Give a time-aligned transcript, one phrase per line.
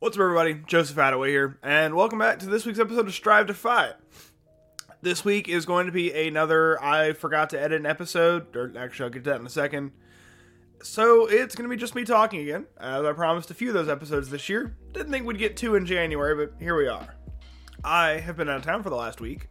[0.00, 0.54] What's up, everybody?
[0.68, 3.94] Joseph Hadaway here, and welcome back to this week's episode of Strive to FI.
[5.02, 9.06] This week is going to be another I forgot to edit an episode, or actually,
[9.06, 9.90] I'll get to that in a second.
[10.84, 13.74] So, it's going to be just me talking again, as I promised a few of
[13.74, 14.76] those episodes this year.
[14.92, 17.16] Didn't think we'd get two in January, but here we are.
[17.82, 19.48] I have been out of town for the last week,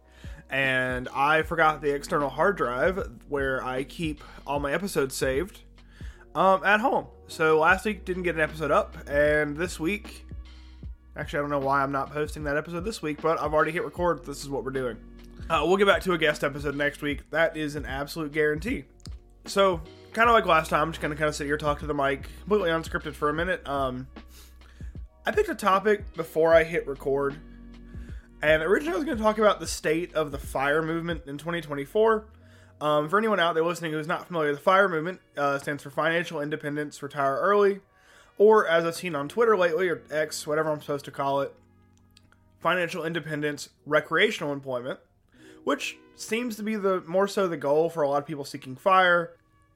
[0.49, 5.59] and I forgot the external hard drive where I keep all my episodes saved
[6.35, 7.07] um, at home.
[7.27, 10.23] So last week didn't get an episode up, and this week,
[11.17, 13.71] actually I don't know why I'm not posting that episode this week, but I've already
[13.71, 14.25] hit record.
[14.25, 14.97] This is what we're doing.
[15.49, 17.29] Uh, we'll get back to a guest episode next week.
[17.31, 18.85] That is an absolute guarantee.
[19.45, 19.81] So
[20.13, 21.93] kind of like last time, I'm just gonna kind of sit here talk to the
[21.93, 23.67] mic, completely unscripted for a minute.
[23.67, 24.07] Um,
[25.27, 27.35] I picked a topic before I hit record,
[28.41, 31.37] and originally I was going to talk about the state of the fire movement in
[31.37, 32.25] 2024.
[32.79, 35.89] Um, for anyone out there listening who's not familiar, the FIRE movement uh, stands for
[35.89, 37.81] Financial Independence Retire Early,
[38.37, 41.53] or as I've seen on Twitter lately, or X, whatever I'm supposed to call it,
[42.59, 44.99] Financial Independence Recreational Employment,
[45.63, 48.75] which seems to be the more so the goal for a lot of people seeking
[48.75, 49.31] FIRE.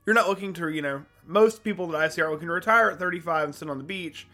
[0.05, 2.89] You're not looking to, you know, most people that I see are looking to retire
[2.89, 4.27] at 35 and sit on the beach.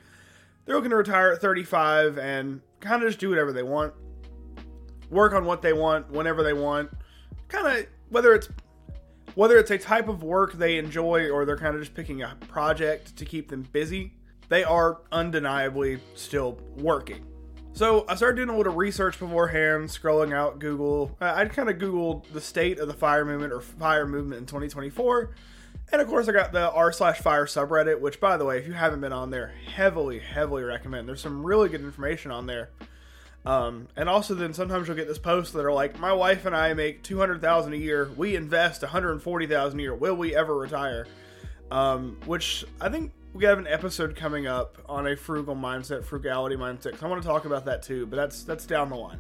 [0.66, 3.94] They're looking to retire at 35 and kind of just do whatever they want,
[5.10, 6.90] work on what they want whenever they want,
[7.48, 8.50] kind of whether it's
[9.36, 12.36] whether it's a type of work they enjoy or they're kind of just picking a
[12.48, 14.14] project to keep them busy,
[14.50, 17.26] they are undeniably still working.
[17.74, 21.16] So I started doing a little research beforehand, scrolling out Google.
[21.22, 25.36] I kind of Googled the state of the fire movement or fire movement in 2024.
[25.92, 28.68] And of course, I got the r slash fire subreddit, which, by the way, if
[28.68, 31.08] you haven't been on there, heavily, heavily recommend.
[31.08, 32.72] There's some really good information on there.
[33.46, 36.56] Um, and also, then sometimes you'll get this post that are like, "My wife and
[36.56, 38.10] I make two hundred thousand a year.
[38.18, 39.96] We invest one hundred forty thousand a year.
[39.96, 41.08] Will we ever retire?"
[41.72, 46.56] Um, which I think we have an episode coming up on a frugal mindset, frugality
[46.56, 47.02] mindset.
[47.04, 49.20] I want to talk about that too, but that's that's down the line.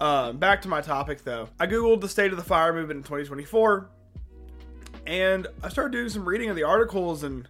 [0.00, 1.48] Um, back to my topic though.
[1.60, 3.88] I googled the state of the fire movement in 2024,
[5.06, 7.48] and I started doing some reading of the articles, and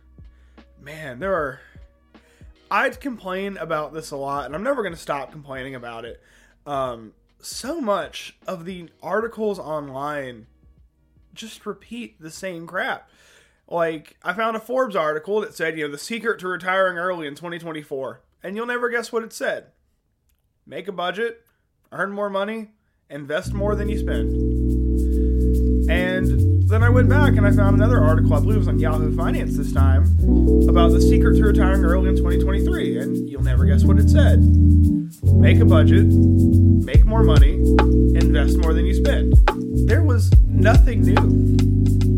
[0.81, 1.61] man, there are
[2.71, 6.21] I'd complain about this a lot, and I'm never going to stop complaining about it.
[6.67, 10.47] Um, so much of the articles online
[11.35, 13.09] just repeat the same crap.
[13.69, 17.27] Like, I found a Forbes article that said, you know, the secret to retiring early
[17.27, 18.21] in 2024.
[18.43, 19.69] And you'll never guess what it said
[20.67, 21.43] make a budget,
[21.93, 22.69] earn more money,
[23.11, 24.33] invest more than you spend.
[25.91, 28.79] And then I went back and I found another article, I believe it was on
[28.79, 30.05] Yahoo Finance this time,
[30.69, 32.99] about the secret to retiring early in 2023.
[32.99, 34.41] And you'll never guess what it said
[35.33, 37.55] make a budget, make more money,
[38.17, 39.35] invest more than you spend.
[39.87, 42.14] There was nothing new.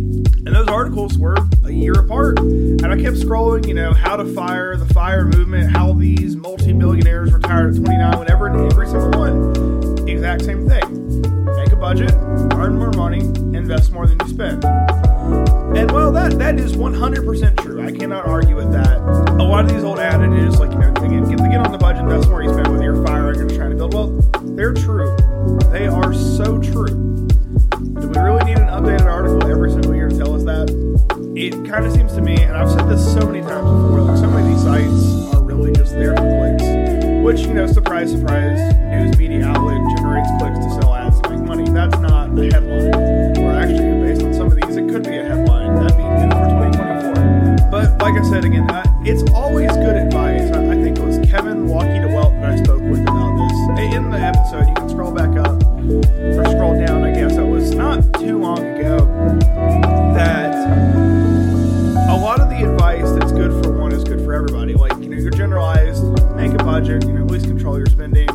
[0.46, 2.38] And those articles were a year apart.
[2.38, 6.72] And I kept scrolling, you know, how to fire, the fire movement, how these multi
[6.72, 11.20] millionaires retired at 29, whatever, and every single one, exact same thing.
[11.56, 12.12] Make a budget,
[12.54, 13.20] earn more money,
[13.58, 14.64] invest more than you spend.
[14.64, 17.84] And well, that that is 100% true.
[17.84, 18.98] I cannot argue with that.
[19.40, 22.02] A lot of these old adages, like you know, again, get, get on the budget,
[22.02, 24.95] invest more you spend, whether you're firing or trying to build wealth, they're true.
[31.76, 34.30] Kind of seems to me, and I've said this so many times before, like so
[34.30, 36.64] many of these sites are really just there for clicks.
[37.22, 41.40] Which, you know, surprise, surprise, news media outlet generates clicks to sell ads to make
[41.40, 41.68] money.
[41.68, 42.95] That's not a headline.
[64.36, 64.74] Everybody.
[64.74, 66.04] Like, you know, your generalized,
[66.36, 68.28] make a budget, you know, at least control your spending,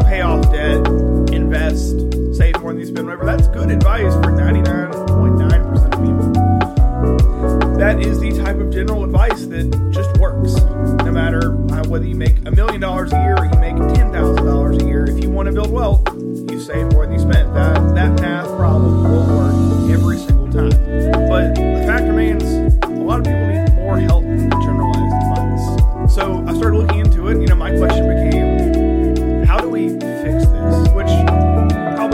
[0.00, 0.86] pay off debt,
[1.32, 1.98] invest,
[2.34, 3.24] save more than you spend, whatever.
[3.24, 7.78] That's good advice for 99.9% of people.
[7.78, 10.54] That is the type of general advice that just works.
[11.04, 14.82] No matter uh, whether you make a million dollars a year or you make $10,000
[14.82, 16.06] a year, if you want to build wealth,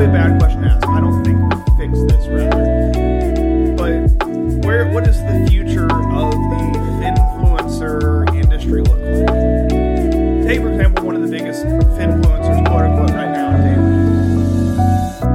[0.00, 0.86] probably a bad question to ask.
[0.88, 3.74] I don't think we fix this rather.
[3.76, 6.62] But where what does the future of the
[7.04, 9.28] influencer industry look like?
[10.46, 13.50] Take for example one of the biggest finfluencers, quote unquote, right now.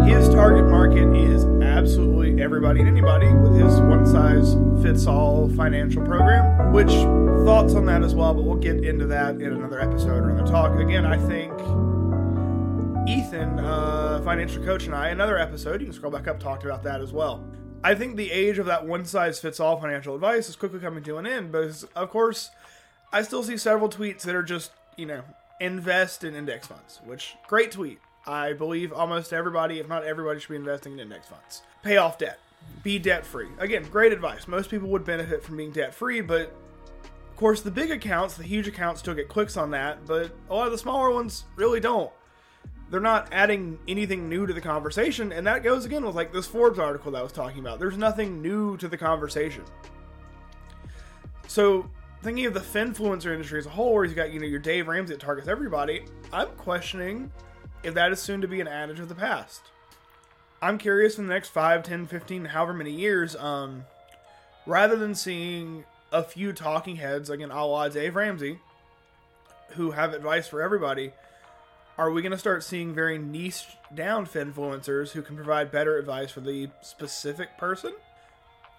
[0.03, 5.47] His target market is absolutely everybody everybody and anybody with his one size fits all
[5.49, 6.71] financial program.
[6.71, 6.91] Which
[7.45, 10.51] thoughts on that as well, but we'll get into that in another episode or another
[10.51, 10.79] talk.
[10.79, 11.53] Again, I think
[13.35, 16.83] Ethan, uh, financial coach, and I, another episode, you can scroll back up, talked about
[16.83, 17.45] that as well.
[17.83, 21.03] I think the age of that one size fits all financial advice is quickly coming
[21.03, 22.51] to an end because, of course,
[23.11, 25.21] I still see several tweets that are just, you know,
[25.59, 27.99] invest in index funds, which great tweet.
[28.25, 31.61] I believe almost everybody, if not everybody, should be investing in index funds.
[31.83, 32.39] Pay off debt.
[32.83, 33.49] Be debt free.
[33.59, 34.47] Again, great advice.
[34.47, 36.55] Most people would benefit from being debt free, but
[37.03, 40.53] of course, the big accounts, the huge accounts, still get clicks on that, but a
[40.55, 42.11] lot of the smaller ones really don't.
[42.89, 46.45] They're not adding anything new to the conversation, and that goes again with like this
[46.45, 47.79] Forbes article that I was talking about.
[47.79, 49.63] There's nothing new to the conversation.
[51.47, 51.89] So,
[52.21, 54.87] thinking of the finfluencer industry as a whole, where you've got you know your Dave
[54.87, 57.31] Ramsey that targets everybody, I'm questioning
[57.83, 59.61] if that is soon to be an adage of the past.
[60.61, 63.85] I'm curious in the next 5, 10, 15, however many years, um,
[64.65, 68.59] rather than seeing a few talking heads, again, a la Dave Ramsey,
[69.71, 71.11] who have advice for everybody,
[71.97, 76.31] are we going to start seeing very niche down influencers who can provide better advice
[76.31, 77.93] for the specific person?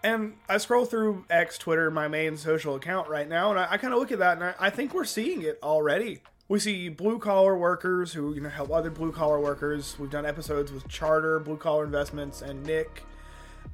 [0.03, 3.77] And I scroll through X, Twitter, my main social account right now, and I, I
[3.79, 6.89] kind of look at that and I, I think we're seeing it already we see
[6.89, 9.97] blue collar workers who you know help other blue collar workers.
[9.99, 13.03] We've done episodes with Charter, Blue Collar Investments, and Nick,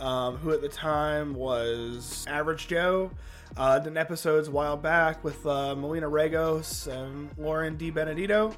[0.00, 3.10] um, who at the time was Average Joe.
[3.54, 7.90] Uh, done episodes a while back with uh, Melina Regos and Lauren D.
[7.90, 8.54] Benedetto,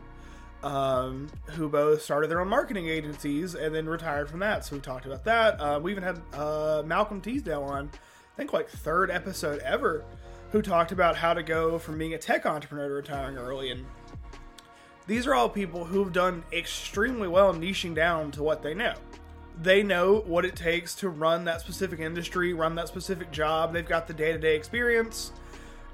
[0.64, 4.64] um, who both started their own marketing agencies and then retired from that.
[4.64, 5.60] So we talked about that.
[5.60, 10.04] Uh, we even had uh, Malcolm Teasdale on, I think like third episode ever,
[10.52, 13.84] who talked about how to go from being a tech entrepreneur to retiring early and
[15.06, 18.94] these are all people who've done extremely well niching down to what they know.
[19.60, 23.74] They know what it takes to run that specific industry, run that specific job.
[23.74, 25.32] They've got the day to day experience,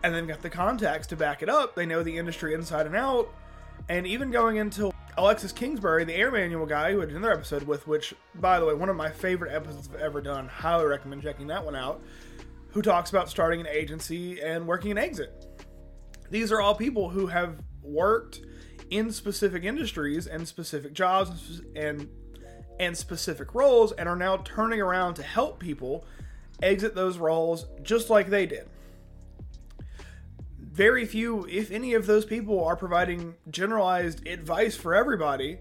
[0.04, 1.74] and they've got the contacts to back it up.
[1.74, 3.34] They know the industry inside and out.
[3.90, 7.88] And even going into Alexis Kingsbury, the air manual guy, who had another episode with,
[7.88, 10.46] which, by the way, one of my favorite episodes I've ever done.
[10.46, 12.00] Highly recommend checking that one out.
[12.68, 15.44] Who talks about starting an agency and working an exit.
[16.30, 18.42] These are all people who have worked
[18.90, 22.08] in specific industries and specific jobs and
[22.78, 26.06] and specific roles and are now turning around to help people
[26.62, 28.68] exit those roles just like they did.
[30.70, 35.58] Very few, if any of those people are providing generalized advice for everybody.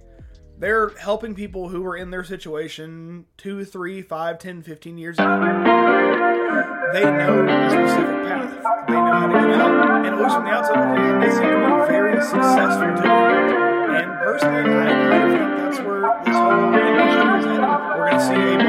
[0.60, 5.26] They're helping people who were in their situation two, three, five, 10, 15 years ago.
[6.94, 8.88] They know the specific path.
[8.88, 10.06] They know how to get out.
[10.06, 13.56] And at least from the outside, they seem to be very successful doing it.
[14.04, 14.92] And personally, I
[15.32, 17.66] think that's where this whole industry is headed.
[17.98, 18.69] We're going to see a